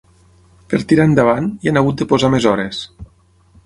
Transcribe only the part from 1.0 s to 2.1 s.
endavant, hi han hagut